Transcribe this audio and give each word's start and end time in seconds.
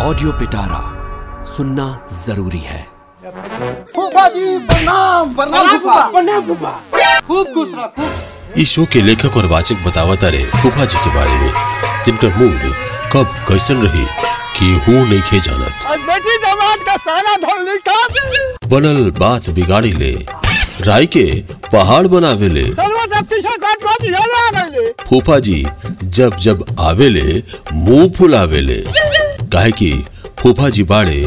Audio 0.00 0.32
पिटारा 0.40 0.80
सुनना 1.46 1.84
ज़रूरी 2.14 2.58
है। 2.58 2.82
फूफा 3.94 4.26
जी 4.34 4.58
प्रणाम। 4.66 5.34
प्रणाम 5.34 5.68
फूफा। 5.68 5.96
प्रणाम 6.10 6.42
फूफा। 6.46 6.70
खूब 7.28 7.46
खुश 7.54 7.68
रह 7.78 8.60
इस 8.62 8.68
शो 8.70 8.84
के 8.92 9.00
लेखक 9.02 9.36
और 9.36 9.46
वाचक 9.46 9.82
बतावता 9.86 10.28
रहे 10.28 10.44
फूफा 10.52 10.84
जी 10.84 10.98
के 11.04 11.14
बारे 11.14 11.34
में 11.40 11.52
जिनका 12.06 12.28
मूड 12.38 12.60
कब 13.12 13.34
कैसन 13.48 13.82
रही 13.86 14.04
कि 14.58 14.72
हूँ 14.86 15.04
नहीं 15.08 15.20
खे 15.22 15.40
जानत। 15.40 15.72
बेटी 16.06 16.36
दामाद 16.44 16.86
का 16.86 16.96
सारा 17.08 17.34
धोल 17.46 17.64
निकाल 17.68 18.68
बनल 18.70 19.10
बात 19.18 19.50
बिगाड़ी 19.58 19.92
ले 19.94 20.12
राय 20.86 21.06
के 21.16 21.26
पहाड़ 21.72 22.06
बनावे 22.06 22.48
ले। 22.48 22.64
फूफा 25.04 25.38
जी 25.40 25.64
जब 26.04 26.36
जब 26.46 26.64
आवेले 26.80 27.42
मुँह 27.72 28.08
फुलावेले 28.18 28.82
काहे 29.52 29.70
कि 29.80 29.92
फूफा 30.38 30.68
जी 30.76 30.82
बाड़े 30.92 31.20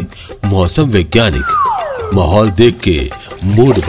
मौसम 0.45 0.89
वैज्ञानिक 0.91 2.11
माहौल 2.15 2.49
देख 2.61 2.79
के 2.87 2.99
मूड 3.43 3.79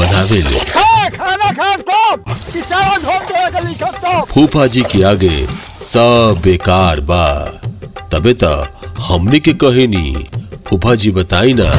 लिखो 3.66 3.90
तो 4.02 4.24
फूफा 4.32 4.66
जी 4.74 4.82
के 4.92 5.02
आगे 5.04 5.46
सब 5.78 6.40
बेकार 6.45 7.00
बा। 7.10 7.24
तबे 8.12 8.34
त 8.42 8.45
हमने 9.09 9.38
के 9.46 9.52
कहेनी 9.64 10.26
फूफा 10.68 10.95
जी 11.02 11.10
बताई 11.10 11.54
ना 11.60 11.70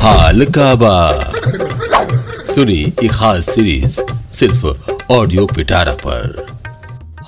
हाल 0.00 0.44
का 0.58 0.74
बा। 0.82 0.96
सुनी 2.54 2.80
एक 3.04 3.10
खास 3.12 3.50
सीरीज़ 3.54 4.00
सिर्फ़ 4.38 4.66
ऑडियो 5.12 5.46
पिटारा 5.46 5.92
पर। 6.06 6.46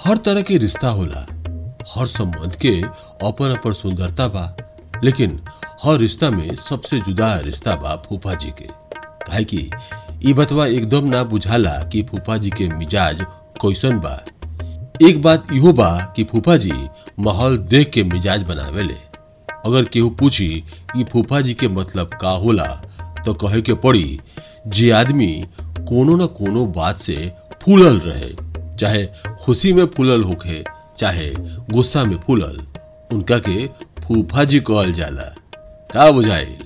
हर 0.04 0.16
तरह 0.26 0.42
के 0.48 0.56
रिश्ता 0.58 0.88
होला। 0.88 1.26
हर 1.94 2.06
संबंध 2.06 2.56
के 2.64 2.80
अपन 3.26 3.54
अपन 3.58 3.72
सुंदरता 3.72 4.26
बा, 4.28 4.44
लेकिन 5.04 5.40
हर 5.84 5.98
रिश्ता 5.98 6.30
में 6.30 6.54
सबसे 6.54 6.98
जुदा 7.00 7.34
रिश्ता 7.40 7.74
बा 7.82 7.94
फूफा 8.08 8.34
जी 8.34 8.50
के। 8.58 8.68
काहे 9.26 9.44
कि 9.44 9.70
ई 10.26 10.32
बतवा 10.34 10.66
एकदम 10.66 11.08
ना 11.08 11.22
बुझाला 11.32 11.78
कि 11.92 12.02
फूफा 12.10 12.36
जी 12.44 12.50
के 12.50 12.68
मिजाज 12.68 13.24
कैसन 13.62 13.98
बा। 14.00 14.16
एक 15.08 15.20
बात 15.22 15.52
इहो 15.52 15.72
बा 15.80 15.90
कि 16.16 16.24
फूफा 16.24 16.56
जी 16.56 16.72
माहौल 17.20 17.58
देख 17.72 17.90
के 17.94 18.04
मिजाज 18.04 18.42
बनावेले। 18.48 18.94
अगर 19.66 19.84
केहू 19.92 20.08
पूछी 20.20 20.48
कि 20.94 21.04
फूफा 21.12 21.40
जी 21.40 21.54
के 21.60 21.68
मतलब 21.68 22.10
का 22.20 22.30
होला 22.44 22.66
तो 23.26 23.34
कहे 23.34 23.60
के 23.62 23.74
पड़ी, 23.74 24.18
जे 24.66 24.90
आदमी 24.90 25.32
कोनो 25.88 26.16
न 26.16 26.26
कोनो 26.38 26.64
बात 26.76 26.96
से 26.98 27.32
फूलल 27.62 27.98
रहे, 28.00 28.30
चाहे 28.78 29.06
खुशी 29.44 29.72
में 29.72 29.84
फूलल 29.96 30.22
होखे 30.24 30.62
चाहे 30.98 31.30
गुस्सा 31.70 32.04
में 32.04 32.16
फूलल, 32.20 32.60
उनका 33.12 33.38
के 33.38 33.66
फूफा 34.02 34.44
जी 34.44 34.60
कहल 34.60 34.92
जाला। 34.92 35.34
का 35.90 36.10
बुझाइल। 36.12 36.56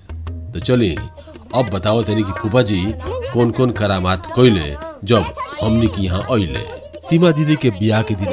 तो 0.52 0.60
चली 0.60 0.94
अब 1.54 1.70
बताओ 1.72 2.02
तनी 2.02 2.22
कि 2.22 2.32
फूफा 2.32 2.62
जी 2.62 2.80
कौन 3.32 3.50
कौन 3.50 3.70
करामात 3.70 4.26
कइले 4.36 4.74
जब 5.04 5.32
हमनी 5.62 5.86
के 5.86 6.02
यहाँ 6.02 6.22
अइले। 6.30 6.64
सीमा 7.08 7.30
दीदी 7.30 7.56
के 7.56 7.70
बियाह 7.70 8.02
के 8.02 8.14
दिन 8.14 8.28
आ 8.28 8.30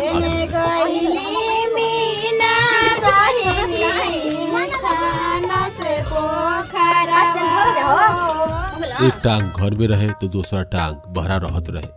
एक 9.07 9.13
टांग 9.23 9.51
घर 9.51 9.75
में 9.75 9.87
रहे 9.87 10.07
तो 10.21 10.27
दूसरा 10.27 10.61
टांग 10.73 10.95
बहरा 11.15 11.37
रहत 11.37 11.69
रहे। 11.69 11.89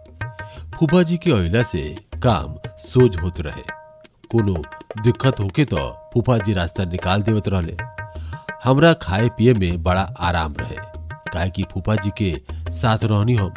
फूफा 0.77 1.03
जी 1.03 1.17
के 1.17 1.33
अहिला 1.33 1.63
से 1.63 1.83
काम 2.25 2.55
सोज 2.79 3.17
होत 3.17 3.41
रहे। 3.41 3.80
कोनो 4.33 4.55
दिक्कत 5.03 5.41
होके 5.41 5.65
तो 5.65 5.89
फूफा 6.15 6.37
जी 6.39 6.53
रास्ता 6.55 6.85
निकाल 6.85 7.23
देवत 7.23 7.49
रहले। 7.49 7.77
हमरा 8.65 8.93
खाए 9.03 9.29
पिए 9.39 9.55
में 9.55 9.83
बड़ा 9.83 10.03
आराम 10.21 10.55
रहे 10.61 10.77
काहे 11.33 11.51
कि 11.51 11.63
फूफा 11.73 11.95
जी 11.97 12.11
के 12.21 12.33
साथ 12.73 13.05
रहनी 13.05 13.35
हम। 13.35 13.53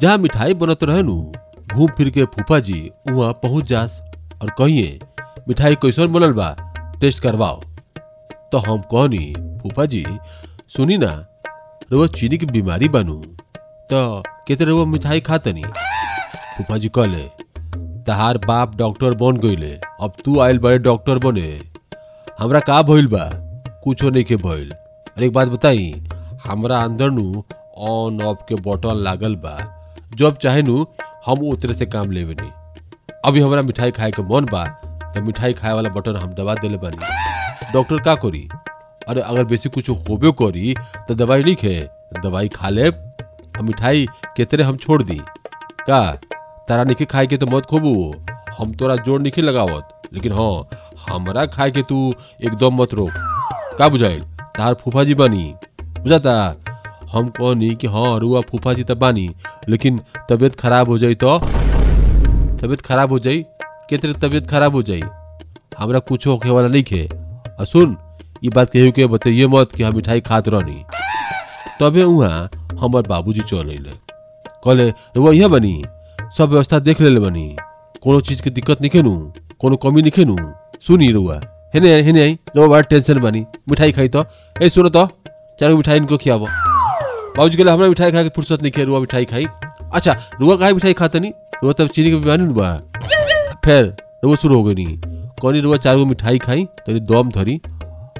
जहाँ 0.00 0.18
मिठाई 0.18 0.54
बनत 0.54 0.84
रहे 0.84 1.02
घूम 1.02 1.90
फिर 1.96 2.10
के 2.10 2.24
फूफा 2.34 2.58
जी 2.60 2.90
वहाँ 3.10 3.32
पहुँच 3.42 3.64
जास 3.64 4.00
और 4.42 4.50
कहिए, 4.58 4.98
मिठाई 5.48 5.74
कैसन 5.82 6.12
बनल 6.12 6.32
बा, 6.32 6.50
टेस्ट 7.00 7.22
करवाओ। 7.22 7.60
तो 8.52 8.58
हम 8.58 8.80
कहनी 8.94 9.32
फूफा 9.62 9.84
जी 9.84 10.04
सुनी 10.76 10.96
ना, 10.96 11.12
रउआ 11.92 12.06
चीनी 12.16 12.38
की 12.38 12.46
बीमारी 12.46 12.88
बनू 12.88 13.14
तो 13.90 14.22
केते 14.46 14.64
रउआ 14.64 14.84
मिठाई 14.84 15.20
खातनी 15.20 15.62
फूफा 15.62 16.76
जी 16.78 16.88
कहले 16.88 17.22
तहार 18.06 18.38
बाप 18.38 18.74
डॉक्टर 18.76 19.14
बन 19.14 19.36
गईले। 19.36 19.72
अब 20.00 20.12
तू 20.24 20.38
आयल 20.40 20.58
बड़े 20.58 20.78
डॉक्टर 20.78 21.18
बने। 21.18 21.60
हमरा 22.38 22.60
का 22.60 22.82
भइल 22.82 23.06
बा? 23.06 23.28
कुछो 23.84 24.10
नहीं 24.10 24.24
के 24.24 24.36
भइल। 24.36 24.70
अरे 24.70 25.26
एक 25.26 25.32
बात 25.32 25.48
बताई, 25.48 25.92
हमरा 26.44 26.78
अंदर 26.78 27.10
नु 27.10 27.42
ऑन 27.90 28.22
ऑफ़ 28.22 28.38
के 28.48 28.54
बटन 28.66 28.96
लागल 28.96 29.36
बा। 29.36 29.56
जब 30.14 30.36
चाहे 30.36 30.62
नु 30.62 30.84
हम 31.26 31.46
उतरे 31.48 31.74
से 31.74 31.86
काम 31.86 32.10
लेवे 32.10 32.34
नहीं 32.40 32.50
अभी 33.24 33.40
हमरा 33.40 33.62
मिठाई 33.62 33.90
खाए 33.90 34.10
के 34.10 34.22
मन 34.22 34.46
बा 34.52 34.64
तो 35.14 35.22
मिठाई 35.22 35.52
खाए 35.52 35.72
वाला 35.72 35.90
बटन 35.90 36.16
हम 36.16 36.32
दबा 36.34 36.54
देले 36.54 36.76
बानी। 36.76 37.72
डॉक्टर 37.72 37.98
का 37.98 38.14
करी? 38.14 38.48
अरे, 39.08 39.20
अगर 39.20 39.44
बेसी 39.44 39.68
कुछ 39.68 39.90
होबे 39.90 40.32
करी 40.32 40.74
तो 41.08 41.14
दवाई 41.14 41.42
नहीं 41.42 41.54
खे 41.54 41.88
दवाई 42.22 42.48
खा 42.48 42.68
ले 42.68 42.90
मिठाई 43.62 44.06
केतरे 44.36 44.64
हम 44.64 44.76
छोड़ 44.76 45.02
दी? 45.02 45.20
का? 45.86 46.20
तारा 46.68 46.84
नहीं 46.84 47.06
खाए 47.06 47.26
के 47.26 47.36
तो 47.36 47.46
मत 47.46 47.66
खोबू 47.66 47.92
हम 48.58 48.72
तोरा 48.72 48.96
ज़ोर 48.96 49.20
नहीं 49.20 49.42
लगावत। 49.42 49.88
लेकिन 50.14 50.32
हाँ 50.32 50.68
हमारा 51.08 51.46
खाए 51.46 51.70
के 51.70 51.82
तू 51.82 52.14
एकदम 52.44 52.82
मत 52.82 52.94
रोक। 52.94 53.12
का 53.78 53.88
बुझाइल? 53.88 54.20
तार 54.56 54.74
फूफा 54.74 55.04
जी 55.04 55.14
बानी। 55.14 55.54
बुझाता? 55.82 56.34
हम 57.12 57.28
कहनी 57.28 57.74
कि 57.74 57.86
हाँ 57.86 58.18
रुआ 58.18 58.40
फूफा 58.40 58.72
जी 58.72 58.84
तब 58.84 58.98
बानी। 58.98 59.28
लेकिन 59.68 60.00
तबीयत 60.30 60.54
खराब 60.54 60.88
हो 60.88 60.98
जाई 60.98 61.14
तो? 61.14 61.38
तबीयत 61.38 62.80
खराब 62.80 63.12
हो 63.12 63.18
जाई? 63.18 63.44
के 63.90 63.98
तेरे 63.98 64.14
तबीयत 64.14 64.50
खराब 64.50 64.74
हो 64.74 64.82
जाई? 64.82 65.02
हमरा 65.78 65.98
कुछ 65.98 66.26
होखे 66.26 66.50
वाला 66.50 66.68
नहीं 66.68 66.82
खे। 66.82 67.08
और 67.60 67.66
सुन 67.66 67.96
ये 68.44 68.50
बात 68.50 68.70
केहू 68.70 68.92
के 68.92 69.06
बताइए 69.06 69.46
मत 69.46 69.72
कि 69.72 69.82
हम 69.82 69.94
मिठाई 69.96 70.20
खात 70.20 70.48
रहनी। 70.48 70.84
तबे 71.80 72.04
वहाँ 72.04 72.50
हमर 72.80 73.02
बाबूजी 73.02 73.40
चल 73.40 73.68
अइले। 73.68 73.90
कहले, 74.64 74.88
रुआ 75.16 75.32
यहाँ 75.32 75.50
बनी? 75.50 75.84
सब 76.38 76.50
व्यवस्था 76.50 76.78
देख 76.78 77.00
ले 77.00 77.20
बनी। 77.20 77.56
कोनो 78.02 78.20
चीज़ 78.20 78.42
के 78.42 78.50
दिक्कत 78.50 78.80
नहीं 78.80 78.90
खेनू, 78.90 79.32
कोनो 79.60 79.76
कमी 79.76 80.02
नहीं 80.02 80.10
खेनू। 80.10 80.36
सुनी 80.80 81.10
रुआ 81.12 81.40
हेने 81.74 82.02
हेने 82.02 82.22
आई 82.22 82.38
रुआ 82.56 82.66
बड़ा 82.66 82.80
टेंशन 82.80 83.18
बनी। 83.18 83.44
मिठाई 83.70 83.92
खाई 83.92 84.08
तो। 84.08 84.24
ए, 84.62 84.68
सुनो 84.68 84.88
तो। 84.88 85.06
चारों 85.60 85.76
मिठाई 85.76 85.96
इनको 85.96 86.16
खियावो। 86.16 86.46
बाबूजी 86.46 87.56
कहले, 87.56 87.70
हमरा 87.70 87.88
मिठाई 87.88 88.12
खाए 88.12 88.22
के 88.22 88.28
फुर्सत 88.28 88.62
नहीं 88.62 88.72
खे 88.72 88.84
रुआ 88.84 88.98
मिठाई 88.98 89.24
खाई। 89.24 89.46
अच्छा 89.94 90.16
रुआ 90.40 90.56
काहे 90.56 90.72
मिठाई 90.72 90.92
खाते 90.92 91.20
नहीं 91.20 91.32
रुआ 91.62 91.72
तब 91.72 91.86
चीनी 91.86 92.10
के 92.10 92.16
बीमारी 92.16 92.42
बा। 92.42 92.74
फिर, 93.64 93.94
रुआ 94.24 94.36
शुरू 94.36 94.56
हो 94.56 94.62
गई 94.62 94.74
नहीं। 94.74 94.98
कौनी 95.40 95.60
रुआ 95.60 95.76
चार 95.76 95.96
गो 95.96 96.04
मिठाई 96.04 96.38
खाई, 96.38 96.64
तनी 96.64 97.00
दम 97.00 97.30
धरी। 97.30 97.60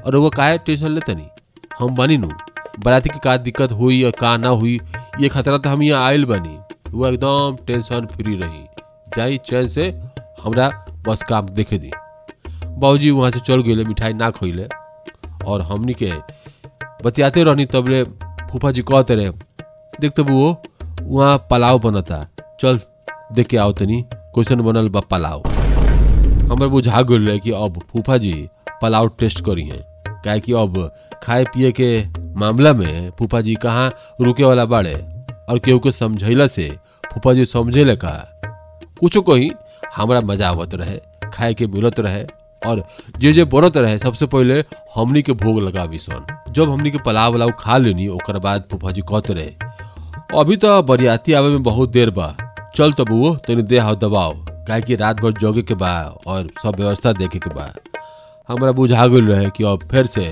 और 0.05 0.13
रुआ, 0.13 0.29
काहे 0.29 0.57
टेंशन 0.57 0.91
ले 0.91 1.13
नहीं 1.13 1.27
हम 1.79 1.95
बानी 1.95 2.17
नु। 2.17 2.29
बराती 2.79 3.09
की 3.09 3.19
का 3.23 3.37
दिक्कत 3.37 3.71
हुई 3.71 4.03
या 4.03 4.09
का 4.09 4.37
ना 4.37 4.49
हुई, 4.49 4.79
ये 5.19 5.29
खतरा 5.29 5.57
तो 5.57 5.69
हम 5.69 5.83
यहाँ 5.83 6.05
आयल 6.05 6.25
बनी। 6.25 6.72
वो 6.93 7.05
एकदम 7.07 7.55
टेंशन 7.67 8.05
फ्री 8.05 8.35
रही। 8.35 8.63
जाई 9.15 9.37
चैन 9.45 9.67
से 9.67 9.87
हमरा 10.43 10.69
बस 11.07 11.23
काम 11.23 11.45
देखे 11.49 11.77
दी। 11.77 11.91
बाबूजी 12.65 13.11
वहाँ 13.11 13.29
से 13.31 13.39
चल 13.39 13.61
गए 13.61 13.83
मिठाई 13.83 14.13
ना 14.13 14.29
खइले 14.31 14.67
और 15.45 15.61
हमनी 15.61 15.93
के 15.93 16.11
बतियाते 17.03 17.43
रहनी 17.43 17.65
तबले 17.65 18.03
फूफा 18.51 18.71
जी 18.71 18.81
कहते 18.81 19.15
रहे, 19.15 19.29
देख 20.01 20.11
तो 20.11 20.23
वो 20.23 20.61
वहाँ 21.01 21.37
पलाव 21.49 21.79
बनता। 21.79 22.25
चल, 22.61 22.79
देख 23.33 23.47
के 23.47 23.57
आओ 23.57 23.71
तनी 23.71 24.01
क्वेश्चन 24.11 24.61
बनल 24.61 24.89
बा 24.89 24.99
पलाव? 25.11 25.43
हमारे 25.47 26.67
बुझा 26.67 27.01
गल 27.01 27.27
रहे 27.27 27.39
कि 27.39 27.51
अब 27.51 27.79
फूफा 27.91 28.17
जी 28.17 28.33
पलाव 28.81 29.07
टेस्ट 29.19 29.43
करी 29.45 29.63
हैं। 29.63 29.81
काहे 30.25 30.39
कि 30.39 30.53
अब 30.53 30.77
खाए 31.23 31.43
पिए 31.43 31.71
के 31.71 31.89
मामला 32.35 32.73
में 32.73 33.11
फूफा 33.19 33.41
जी 33.41 33.55
कहाँ 33.55 33.91
रुके 34.21 34.43
वाला 34.43 34.65
बाड़े। 34.65 34.93
और 35.49 35.59
केहू 35.59 35.79
के 35.79 35.91
समझैला 35.91 36.45
से 36.47 36.67
फूफा 37.13 37.33
जी 37.33 37.45
समझेले 37.45 37.95
का 37.95 38.11
कुछो 38.99 39.21
कही 39.21 39.51
हमरा 39.95 40.21
मज़ा 40.21 40.49
आवत 40.49 40.73
रहे 40.73 40.97
खाए 41.33 41.53
के 41.53 41.67
मिलत 41.67 41.99
रहे 41.99 42.25
और 42.67 42.83
जे 43.19 43.31
जे 43.33 43.43
बनत 43.43 43.77
रहे, 43.77 43.97
सबसे 43.99 44.25
पहले 44.25 44.59
हमनी 44.95 45.21
के 45.21 45.33
भोग 45.33 45.59
लगावी 45.61 45.97
सन। 45.99 46.25
जब 46.53 46.69
हमनी 46.69 46.91
के 46.91 46.97
पलाव 47.05 47.33
वलाव 47.33 47.51
खा 47.59 47.77
लेनी, 47.77 48.07
ओकर 48.07 48.37
बाद 48.39 48.63
फूफा 48.71 48.91
जी 48.91 49.01
कहते 49.01 49.33
रहे, 49.33 49.51
अभी 50.39 50.55
तो 50.57 50.81
बरियाती 50.83 51.33
आवे 51.33 51.49
में 51.49 51.63
बहुत 51.63 51.89
देर 51.91 52.09
बा। 52.09 52.35
चल 52.75 52.93
तब 52.93 53.09
वो 53.09 53.33
तनी 53.47 53.61
दे 53.61 53.79
दबाओ। 54.01 54.33
काहे 54.67 54.81
कि 54.81 54.95
रात 54.95 55.21
भर 55.21 55.31
जोगे 55.31 55.61
के 55.61 55.75
बा 55.75 55.93
और 56.27 56.47
सब 56.63 56.75
व्यवस्था 56.77 57.11
देखे 57.13 57.39
के 57.39 57.49
बा। 57.55 57.69
हमारा 58.49 58.71
बुझा 58.71 59.07
गल 59.07 59.27
रहे 59.27 59.49
कि 59.49 59.63
अब 59.63 59.87
फिर 59.91 60.05
से 60.05 60.25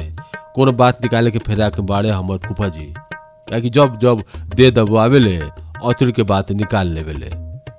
कोनो 0.56 0.72
बात 0.72 1.02
निकाले 1.04 1.32
के 1.32 1.40
फेरा 1.40 1.70
के 1.70 1.82
बाड़े 1.82 2.10
हमर 2.10 2.38
फूफा 2.46 2.68
जी 2.68 2.94
काहे 2.98 3.62
कि 3.62 3.70
जब 3.70 3.98
जब 4.00 4.24
दे 4.56 4.72
दबावे 4.72 5.20
ले 5.20 5.38
अतुल 5.90 6.12
के 6.12 6.24
बात 6.32 6.52
निकाल 6.52 6.88
लेवे 6.94 7.14
ले 7.14 7.30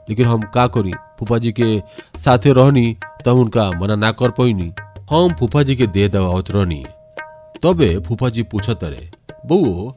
लेकिन 0.08 0.26
हम 0.26 0.42
का 0.54 0.66
करी? 0.66 0.92
फूफा 1.18 1.38
जी 1.38 1.52
के 1.60 1.80
साथे 2.20 2.52
रहनी 2.52 2.96
तब 3.24 3.36
उनका 3.38 3.70
मना 3.80 3.94
ना 3.96 4.10
कर 4.20 4.30
पैनी 4.38 4.72
हम 5.10 5.34
फूफा 5.38 5.62
जी 5.62 5.76
के 5.76 5.86
दे 5.86 6.08
दबावत 6.08 6.50
रहनी। 6.50 6.84
तबे 7.62 7.98
फूफा 8.06 8.28
जी 8.28 8.42
पूछत 8.42 8.84
रहे, 8.84 9.08
बउओ, 9.46 9.92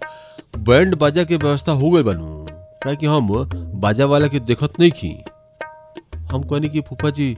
बैंड 0.68 0.96
बाजा 0.98 1.24
के 1.24 1.38
व्यवस्था 1.38 1.72
हो 1.72 1.90
गई 1.92 2.04
बनू 2.04 2.46
काहे 2.84 2.96
कि 2.96 3.06
हम 3.06 3.28
बाजा 3.82 4.06
वाला 4.06 4.28
के 4.28 4.40
देखत 4.40 4.80
नहीं 4.80 4.92
खी 4.92 5.10
हम 6.32 6.44
कहनी 6.44 6.70
कि 6.70 6.82
फूफा 6.82 7.10
जी 7.10 7.36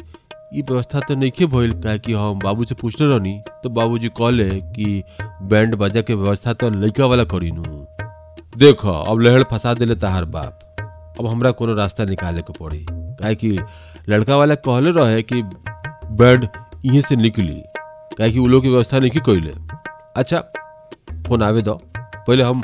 ई 0.56 0.62
व्यवस्था 0.62 1.00
तो 1.08 1.16
नहीं 1.16 1.46
भइल 1.48 1.72
काहे 1.82 2.00
कि 2.00 2.14
हम 2.14 2.40
बाबू 2.44 2.64
से 2.66 2.76
पूछले 2.82 3.08
रहनी। 3.08 3.40
तो 3.64 3.70
बाबूजी 3.70 4.10
कहले 4.18 4.50
कि, 4.62 5.04
बैंड 5.44 5.76
बाजा 5.76 6.02
के 6.02 6.16
व्यवस्था 6.16 6.54
तो 6.54 6.70
लइका 6.70 7.06
वाला 7.06 7.24
करी 7.34 7.52
नु 7.52 7.64
देख, 8.58 8.86
अब 8.86 9.20
लहड़ 9.20 9.44
फंसा 9.44 9.74
दिले 9.74 9.96
तहार 9.96 10.26
बाप। 10.26 10.60
अब 11.20 11.28
हमरा 11.28 11.52
कोनो 11.52 11.74
रास्ता 11.74 12.04
निकाले 12.06 12.42
के 12.42 12.54
पड़ी। 12.54 12.86
काहे 12.92 13.36
कि 13.36 13.60
लड़का 14.10 14.36
वाला 14.38 14.56
कहले 14.56 14.92
रहे 14.92 15.22
कि 15.22 15.42
बैंड 16.12 16.48
यहीं 16.86 17.02
से 17.02 17.16
निकली। 17.16 17.62
काहे 18.18 18.32
कि 18.32 18.40
उ 18.40 18.48
लोग 18.48 18.64
की 18.64 18.70
व्यवस्था 18.70 19.00
नहीं 19.00 19.10
कइले। 19.10 19.54
अच्छा 20.16 20.40
फ़ोन 21.28 21.44
आवे 21.44 21.62
दो। 21.62 21.74
पहले 21.98 22.44
हम 22.44 22.64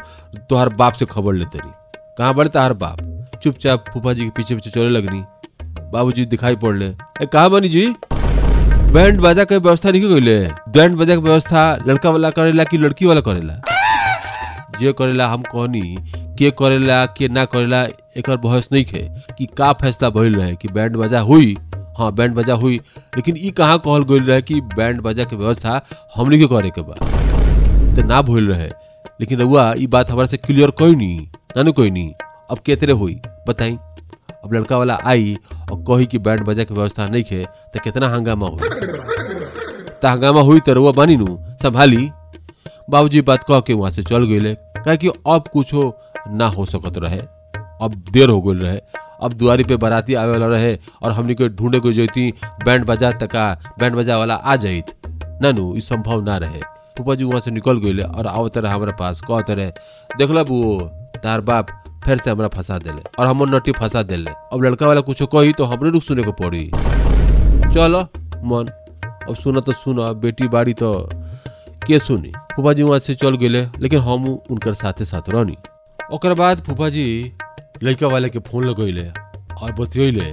तोहार 0.49 0.69
बाप 0.69 0.93
से 0.93 1.05
खबर 1.05 1.33
लेते 1.33 1.57
रही 1.57 1.71
कहाँ 2.17 2.33
बड़े 2.33 2.49
तहार 2.49 2.73
बाप? 2.73 2.97
चुपचाप 3.43 3.85
फूफा 3.93 4.13
जी 4.13 4.23
के 4.23 4.29
पीछे 4.29 4.55
पीछे 4.55 4.69
चले 4.69 4.89
लगनी 4.89 5.23
बाबूजी 5.91 6.25
दिखाई 6.25 6.55
पड़ले। 6.55 6.87
ए, 6.87 7.25
कहाँ 7.25 7.49
बनी 7.49 7.69
जी? 7.69 7.95
बैंड 8.93 9.19
बाजा 9.19 9.43
के 9.43 9.57
व्यवस्था 9.57 9.91
नहीं 9.91 10.01
कइले? 10.01 10.39
बैंड 10.47 10.95
बाजा 10.95 11.15
के 11.15 11.21
व्यवस्था 11.21 11.77
लड़का 11.87 12.09
वाला 12.09 12.29
करेला 12.29 12.63
कि 12.63 12.77
लड़की 12.77 13.05
वाला 13.05 13.21
करेला? 13.21 13.61
जे 14.79 14.93
करेला 14.93 15.27
हम 15.27 15.41
कहनी, 15.41 15.97
के 16.39 16.51
करेला, 16.51 17.05
के 17.05 17.27
ना 17.27 17.45
करेला 17.45 17.83
एक 18.17 18.29
बहस 18.29 18.69
नहीं 18.71 18.85
है 18.93 19.23
कि 19.37 19.45
का 19.45 19.71
फैसला 19.73 20.09
भइल 20.09 20.35
रहे 20.35 20.55
कि 20.55 20.67
बैंड 20.67 20.95
बाजा 20.97 21.19
हुई? 21.19 21.55
हाँ 21.97 22.11
बैंड 22.11 22.35
बाजा 22.35 22.53
हुई। 22.53 22.79
लेकिन 23.15 23.37
ई 23.37 23.51
कहाँ 23.51 23.77
कहल 23.79 24.03
गइल 24.03 24.23
रहे 24.23 24.41
कि 24.41 24.61
बैंड 24.61 25.01
बाजा 25.01 25.23
के 25.23 25.35
व्यवस्था 25.35 25.81
हमनी 26.15 26.39
के 26.39 26.47
करे 26.47 26.69
के 26.69 26.81
बा। 26.81 26.95
तो 27.95 28.03
ना 28.07 28.21
भइल 28.21 28.47
रहे। 28.49 28.69
लेकिन 29.21 29.39
रउआ, 29.39 29.73
ई 29.77 29.87
बात 29.87 30.11
हमारे 30.11 30.27
से 30.27 30.37
क्लियर 30.37 30.71
कोई 30.71 30.95
नहीं 30.95 31.27
नानू 31.57 31.71
कोई 31.71 31.91
नहीं 31.91 32.11
अब 32.51 32.59
के 32.65 32.75
तरह 32.75 32.93
हुई? 32.93 33.19
बताई। 33.47 33.77
अब 34.43 34.53
लड़का 34.53 34.77
वाला 34.77 34.97
आई 35.05 35.37
और 35.71 35.83
कही 35.87 36.05
कि 36.05 36.17
बैंड 36.17 36.41
बाजा 36.45 36.63
के 36.63 36.73
व्यवस्था 36.73 37.05
नहीं 37.05 37.23
है 37.31 37.43
तो 37.43 37.79
कितना 37.83 38.07
हंगामा 38.09 38.47
हुई? 38.47 38.69
तो 40.01 40.07
हंगामा 40.07 40.41
हुई 40.41 40.59
तो 40.59 40.73
रउआ 40.73 40.91
बानी 40.91 41.17
नू 41.17 41.37
संभाली। 41.63 42.09
बाबूजी 42.89 43.21
बात 43.21 43.43
कह 43.43 43.59
के 43.59 43.73
वहाँ 43.73 43.91
से 43.91 44.03
चल 44.03 44.25
गए 44.25 44.55
कहे 44.77 44.97
कि 44.97 45.07
अब 45.07 45.47
कुछो 45.53 45.93
ना 46.29 46.47
हो 46.47 46.65
सकत 46.65 46.97
रहे। 46.97 47.19
अब 47.81 48.03
देर 48.11 48.29
हो 48.29 48.41
गई 48.41 48.59
रहे। 48.59 48.79
अब 49.23 49.33
दुआरी 49.33 49.63
पे 49.63 49.77
बाराती 49.77 50.13
आवे 50.13 50.31
वाला 50.31 50.47
रहे 50.47 50.75
और 51.03 51.11
हमनी 51.11 51.35
के 51.35 51.49
ढूंढे 51.49 51.79
को 51.79 51.93
जैती 51.93 52.31
बैंड 52.65 52.85
बजा 52.85 53.11
तका 53.11 53.45
बैंड 53.79 53.95
बजा 53.95 54.17
वाला 54.17 54.35
आ 54.35 54.55
जाइत। 54.55 54.85
ना 55.41 55.51
नु 55.51 55.75
ई 55.75 55.81
संभव 55.81 56.21
ना 56.21 56.37
रहे। 56.37 56.59
फूफा 56.97 57.15
जी 57.15 57.23
वहाँ 57.23 57.39
से 57.39 57.51
निकल 57.51 57.77
गए 57.77 58.03
और 58.03 58.27
आवत 58.27 58.57
रहे 58.57 58.71
हमारे 58.71 58.91
पास, 58.91 59.21
कहत 59.21 59.49
रहे, 59.49 59.71
देखला 60.17 60.43
बुओ, 60.43 60.79
तार 61.23 61.41
बाप 61.41 61.67
फिर 62.05 62.17
से 62.17 62.31
हमारा 62.31 62.47
फंसा 62.47 62.77
देले 62.77 63.01
और 63.19 63.27
हमर 63.27 63.55
नटी 63.55 63.71
फंसा 63.71 64.03
देले। 64.03 64.31
अब 64.53 64.63
लड़का 64.63 64.87
वाला 64.87 65.01
कुछ 65.01 65.23
कही 65.23 65.53
तो 65.53 65.63
हमरे 65.63 65.89
रुख 65.89 66.03
सुने 66.03 66.23
को 66.23 66.31
पड़ी। 66.31 66.65
चलो, 67.73 68.01
मन, 68.45 68.65
अब 69.29 69.35
सुना 69.35 69.59
तो 69.59 69.71
सुना 69.71 70.11
बेटी 70.13 70.47
बाड़ी 70.47 70.73
तो 70.73 71.09
के 71.83 71.99
सुनी। 71.99 72.31
फूफा 72.55 72.73
जी 72.73 72.83
वहाँ 72.83 72.99
से 72.99 73.15
चल 73.15 73.35
गए, 73.37 73.65
लेकिन 73.79 73.99
हम 73.99 74.25
उनकर 74.25 74.73
साथे 74.73 75.05
साथ 75.05 75.29
रहनी। 75.29 75.57
ओकर 76.13 76.33
बाद 76.33 76.61
फूफा 76.61 76.89
जी 76.89 77.31
लड़का 77.83 78.07
वाले 78.07 78.29
के 78.29 78.39
फ़ोन 78.41 78.63
लगैले 78.63 79.07
और 79.53 79.71
बतियले 79.73 80.31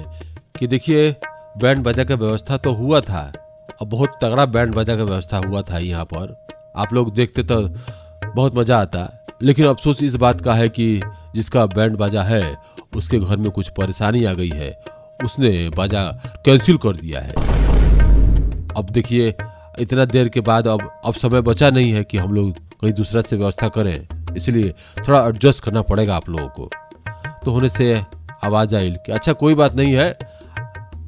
कि 0.58 0.66
देखिए, 0.66 1.10
बैंड 1.58 1.82
बाजा 1.84 2.04
का 2.04 2.14
व्यवस्था 2.14 2.56
तो 2.56 2.72
हुआ 2.72 3.00
था, 3.00 3.32
और 3.80 3.86
बहुत 3.86 4.18
तगड़ा 4.22 4.46
बैंड 4.46 4.74
बाजा 4.74 4.96
का 4.96 5.04
व्यवस्था 5.04 5.40
हुआ 5.46 5.62
था 5.62 5.78
यहाँ 5.78 6.04
पर। 6.04 6.34
आप 6.76 6.92
लोग 6.92 7.12
देखते 7.14 7.42
तो 7.42 7.60
बहुत 8.26 8.56
मज़ा 8.56 8.78
आता, 8.78 9.08
लेकिन 9.42 9.66
अफसोस 9.66 10.02
इस 10.02 10.14
बात 10.16 10.40
का 10.40 10.54
है 10.54 10.68
कि 10.68 11.00
जिसका 11.34 11.66
बैंड 11.66 11.96
बाजा 11.96 12.22
है, 12.22 12.56
उसके 12.96 13.18
घर 13.18 13.36
में 13.36 13.50
कुछ 13.50 13.68
परेशानी 13.70 14.24
आ 14.24 14.32
गई 14.32 14.50
है। 14.50 14.72
उसने 15.24 15.68
बाजा 15.70 16.02
कैंसिल 16.44 16.76
कर 16.76 16.96
दिया 16.96 17.20
है। 17.20 17.34
अब 18.76 18.90
देखिए 18.90 19.34
इतना 19.80 20.04
देर 20.04 20.28
के 20.28 20.40
बाद 20.40 20.68
अब 20.68 21.00
अब 21.04 21.14
समय 21.14 21.40
बचा 21.40 21.70
नहीं 21.70 21.92
है 21.92 22.04
कि 22.04 22.18
हम 22.18 22.32
लोग 22.32 22.58
कहीं 22.58 22.92
दूसरा 22.92 23.22
से 23.22 23.36
व्यवस्था 23.36 23.68
करें। 23.68 24.08
इसलिए 24.36 24.74
थोड़ा 25.08 25.26
एडजस्ट 25.26 25.64
करना 25.64 25.82
पड़ेगा 25.82 26.16
आप 26.16 26.28
लोगों 26.28 26.48
को। 26.48 26.70
तो 27.44 27.50
होने 27.50 27.68
से 27.68 28.02
आवाज़ 28.44 28.76
आई 28.76 28.90
कि 28.90 29.12
अच्छा 29.12 29.32
कोई 29.32 29.54
बात 29.54 29.74
नहीं 29.74 29.94
है। 29.94 30.18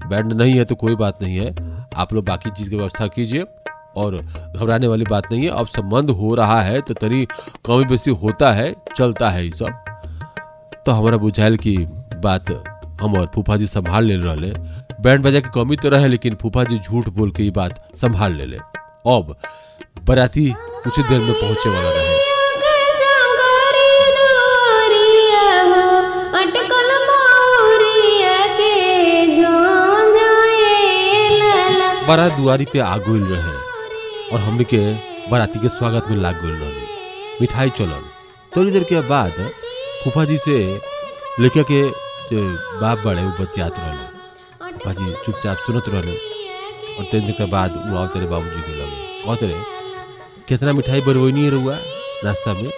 बैंड 0.08 0.32
नहीं 0.32 0.54
है 0.54 0.64
तो 0.64 0.74
कोई 0.74 0.96
बात 0.96 1.22
नहीं 1.22 1.36
है। 1.36 1.54
आप 1.96 2.12
लोग 2.12 2.24
बाकी 2.24 2.50
चीज़ 2.50 2.70
की 2.70 2.76
व्यवस्था 2.76 3.06
कीजिए। 3.06 3.44
और 3.96 4.16
घबराने 4.56 4.86
वाली 4.86 5.04
बात 5.04 5.32
नहीं 5.32 5.42
है। 5.42 5.48
अब 5.48 5.66
संबंध 5.66 6.10
हो 6.10 6.34
रहा 6.34 6.62
है 6.62 6.80
तो 6.80 6.94
तरी 6.94 7.26
कमी 7.66 7.84
बेसी 7.84 8.10
होता 8.10 8.52
है, 8.52 8.74
चलता 8.96 9.30
है 9.30 9.44
ये 9.44 9.50
सब। 9.50 9.68
तो 10.86 10.92
हमारा 10.92 11.16
बुझाइल 11.16 11.56
की 11.56 11.76
बात 12.24 12.50
हम 13.02 13.16
और 13.16 13.30
फूफा 13.34 13.56
जी 13.56 13.66
संभाल 13.66 14.04
ले 14.04 14.16
रहे 14.16 14.50
बैंड 15.04 15.22
बजा 15.22 15.40
की 15.40 15.48
कमी 15.54 15.76
तो 15.76 15.88
रहे, 15.88 16.08
लेकिन 16.08 16.34
फूफा 16.42 16.64
जी 16.64 16.78
झूठ 16.78 17.08
बोल 17.16 17.30
के 17.36 17.42
ये 17.42 17.50
बात 17.50 17.78
संभाल 17.96 18.32
ले 18.32 18.44
ले 18.46 18.56
अब, 19.12 19.34
बराती 20.06 20.44
कुछ 20.84 21.00
देर 21.00 21.20
में 21.20 21.32
पहुँचे 21.32 21.70
वाला 21.70 21.90
रहे। 21.90 22.20
बारात 32.06 32.32
दुआरी 32.32 32.64
पे 32.72 32.78
आ 32.78 32.96
गइल 32.98 33.22
रहे 33.24 34.32
और 34.32 34.40
हमने 34.40 34.64
के 34.72 34.80
बाराती 35.30 35.58
के 35.58 35.68
स्वागत 35.68 36.08
में 36.10 36.16
लाग 36.16 36.40
गइल 36.42 36.54
रहनी 36.54 36.86
मिठाई 37.40 37.70
चलन। 37.78 38.08
थोड़ी 38.56 38.70
देर 38.70 38.84
के 38.84 39.00
बाद 39.08 39.50
फूफा 40.04 40.24
जी 40.24 40.38
से 40.38 40.58
लड़का 41.40 41.62
के 41.70 41.82
बाप 42.80 42.98
बड़े 43.04 43.22
वो 43.22 43.30
बतियात 43.40 43.78
रहले। 43.78 44.11
बाजी 44.84 45.12
चुपचाप 45.24 45.56
सुनत 45.66 45.88
रहले 45.88 46.14
और 46.98 47.04
तीन 47.10 47.30
के 47.38 47.44
बाद 47.50 47.76
वो 47.88 47.96
आओ 47.98 48.06
तेरे 48.14 48.26
बाबूजी 48.26 48.60
के 48.66 48.72
लगे। 48.78 49.00
कहते 49.26 49.46
रहे 49.46 49.62
कितना 50.48 50.72
मिठाई 50.72 51.00
बनवनी 51.00 51.44
है 51.44 51.50
रुआ 51.50 51.76
नाश्ता 52.24 52.52
में? 52.54 52.70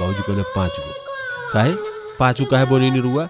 बाबूजी 0.00 0.22
कहले, 0.22 0.42
पाँच 0.56 0.78
गो। 0.78 0.92
काहे? 1.52 1.72
पाँच 2.18 2.40
गो 2.40 2.46
काहे 2.50 2.64
बननी 2.72 3.00
रुआ 3.00 3.28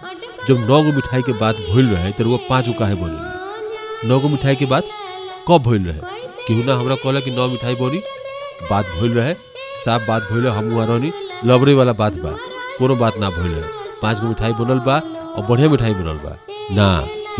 जब 0.48 0.58
नौ 0.68 0.82
गो 0.82 0.92
मिठाई 0.92 1.22
के 1.22 1.32
बात 1.40 1.56
भूल 1.70 1.86
रहे 1.94 2.10
तो 2.12 2.24
रुआ 2.24 2.38
पाँच 2.48 2.68
गो 2.68 2.74
काहे 2.78 2.94
बननी 3.02 4.08
नौ 4.08 4.18
गो 4.20 4.28
मिठाई 4.28 4.56
के 4.56 4.66
बाद 4.66 4.84
कब 5.48 5.62
भूल 5.62 5.82
रहे? 5.86 6.00
केहू 6.46 6.62
ना 6.64 6.74
हमरा 6.76 6.94
कहला 7.02 7.20
कि 7.20 7.30
नौ 7.30 7.48
मिठाई 7.48 7.74
बनी 7.80 8.02
बात 8.70 8.86
भूल 8.98 9.12
रहे, 9.12 9.34
साफ़ 9.84 10.06
बात 10.08 10.22
भइल 10.32 10.46
हम 10.46 10.70
वहाँ 10.70 10.86
रहनी। 10.86 11.12
लबरे 11.46 11.74
वाला 11.74 11.92
बात 12.00 12.18
बा। 12.24 12.30
कोनो 12.78 12.96
बात 12.96 13.16
ना 13.18 13.30
भूल 13.30 13.50
रहे। 13.50 13.70
पाँच 14.02 14.20
गो 14.20 14.28
मिठाई 14.28 14.52
बनल 14.60 14.78
बा 14.86 14.96
और 15.36 15.46
बढ़िया 15.48 15.68
मिठाई 15.70 15.94
बनल 15.94 16.18
बा। 16.24 16.36
ना। 16.76 16.88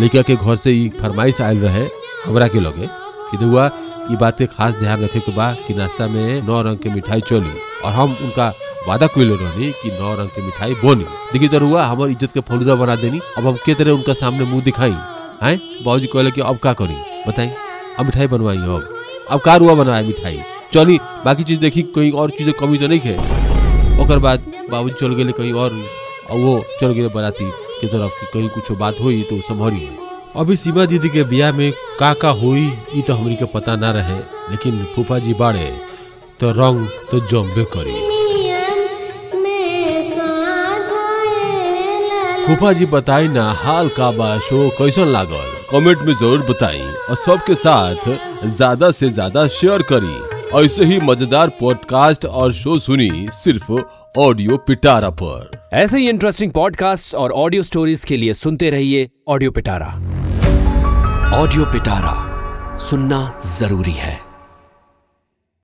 लड़का 0.00 0.22
के 0.22 0.34
घर 0.36 0.56
से 0.56 0.72
फरमाइश 1.00 1.40
आयल 1.40 1.58
रहे 1.58 1.86
हमरा 2.24 2.46
के 2.48 2.60
लगे 2.60 2.86
कि 3.30 3.36
दुआ 3.36 3.70
ई 4.12 4.16
बात 4.16 4.38
के 4.38 4.46
खास 4.46 4.74
ध्यान 4.74 5.02
रखे 5.04 5.20
के 5.20 5.32
बा 5.32 5.52
कि 5.66 5.74
नाश्ता 5.74 6.06
में 6.08 6.42
नौ 6.42 6.60
रंग 6.62 6.78
के 6.78 6.90
मिठाई 6.90 7.20
चली 7.20 7.52
और 7.84 7.92
हम 7.92 8.16
उनका 8.22 8.48
वादा 8.88 9.06
कैले 9.06 9.34
रहनी 9.34 9.70
कि 9.82 9.90
नौ 10.00 10.14
रंग 10.16 10.28
के 10.28 10.42
मिठाई 10.42 10.74
बनी। 10.74 11.04
देखी 11.32 11.48
तो 11.48 11.58
हुआ 11.66 11.84
हमार 11.86 12.08
इज़्ज़त 12.10 12.32
के 12.34 12.40
फलूदा 12.40 12.74
बना 12.74 12.96
देनी। 12.96 13.20
अब 13.38 13.46
हम 13.46 13.56
के 13.66 13.74
तरह 13.74 13.92
उनका 13.92 14.12
सामने 14.12 14.44
मुँह 14.44 14.62
दिखाई? 14.64 14.96
हैं? 15.42 15.56
बाबूजी 15.84 16.06
कहले 16.06 16.30
कि 16.30 16.40
अब 16.40 16.58
का 16.58 16.72
करी? 16.72 16.96
बताई। 17.28 17.50
अब 17.98 18.04
मिठाई 18.04 18.26
बनवाई 18.26 18.56
अब 18.56 18.88
अब 19.30 19.40
का 19.40 19.56
रुआ 19.56 19.74
बनाए 19.74 20.04
मिठाई? 20.04 20.40
चली, 20.72 20.98
बाकी 21.24 21.42
चीज़ 21.42 21.60
देखी, 21.60 21.82
कहीं 21.82 22.12
और 22.12 22.30
चीज़ें 22.30 22.54
कमी 22.60 22.78
तो 22.78 22.86
नहीं 22.88 23.00
है 23.00 23.98
और 24.00 24.18
बाद 24.18 24.52
बाबूजी 24.70 24.94
चल 25.00 25.14
गए 25.14 25.32
कहीं 25.32 25.52
और। 25.52 25.82
वो 26.30 26.62
चल 26.80 26.92
गए 26.92 27.08
बाराती। 27.08 27.50
के 27.82 27.86
तरफ़ 27.88 28.20
कि 28.20 28.26
कहीं 28.32 28.48
कुछ 28.50 28.72
बात 28.78 29.00
हुई 29.00 29.22
तो 29.30 29.40
संभरी 29.42 29.88
अभी 30.36 30.56
सीमा 30.56 30.84
दीदी 30.86 31.08
के 31.08 31.22
ब्याह 31.24 31.52
में 31.52 31.72
का 31.98 32.12
का 32.14 32.28
हुई, 32.32 32.66
ई 32.96 33.02
तो 33.02 33.14
हमनी 33.14 33.36
के 33.36 33.44
पता 33.54 33.74
ना 33.76 33.90
रहे, 33.90 34.18
लेकिन 34.50 34.84
फूफा 34.94 35.18
जी 35.18 35.34
बाड़े 35.34 35.66
तो 36.40 36.50
रंग 36.52 36.86
तो 37.10 37.20
जम्बे 37.26 37.64
करी। 37.76 38.00
फूफा 42.46 42.72
जी 42.72 42.86
बताई 42.86 43.28
ना, 43.28 43.50
हाल 43.54 43.88
का 43.88 44.10
बा, 44.10 44.38
शो 44.38 44.68
कैसन 44.78 45.08
लागल? 45.08 45.50
कमेंट 45.70 45.98
में 45.98 46.14
ज़रूर 46.14 46.40
बताई, 46.48 46.80
और 47.10 47.16
सबके 47.16 47.54
साथ 47.54 48.08
ज़्यादा 48.46 48.90
से 48.90 49.10
ज़्यादा 49.10 49.46
शेयर 49.50 49.82
करी। 49.92 50.31
ऐसे 50.54 50.84
ही 50.84 50.98
मज़ेदार 51.00 51.48
पॉडकास्ट 51.48 52.24
और 52.24 52.52
शो 52.52 52.78
सुनी 52.78 53.28
सिर्फ़ 53.32 53.72
ऑडियो 54.18 54.56
पिटारा 54.56 55.10
पर। 55.10 55.68
ऐसे 55.72 55.98
ही 55.98 56.08
इंटरेस्टिंग 56.08 56.52
पॉडकास्ट 56.52 57.14
और 57.14 57.32
ऑडियो 57.32 57.62
स्टोरीज 57.62 58.04
के 58.04 58.16
लिए 58.16 58.34
सुनते 58.34 58.70
रहिए 58.70 59.08
ऑडियो 59.28 59.50
पिटारा। 59.50 59.86
ऑडियो 61.38 61.64
पिटारा 61.64 62.14
सुनना 62.78 63.40
ज़रूरी 63.46 63.92
है। 63.92 64.31